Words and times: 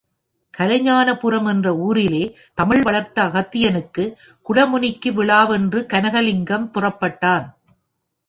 கலைஞானபுரம் 0.57 1.45
என்ற 1.45 1.75
ஊரிலே, 1.75 2.21
தமிழ் 2.53 2.81
வளர்த்த 2.81 3.23
அகத்தியனுக்கு 3.23 4.03
குடமுனிக்கு 4.49 5.09
விழாவென்று, 5.09 5.79
கனகலிங்கம் 5.93 6.65
புறப்பட்டான். 6.73 7.45